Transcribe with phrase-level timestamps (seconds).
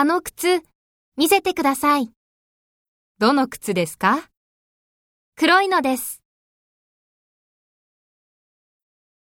[0.00, 0.62] あの靴、
[1.18, 2.10] 見せてください。
[3.18, 4.30] どの靴ですか？
[5.36, 6.22] 黒いのです。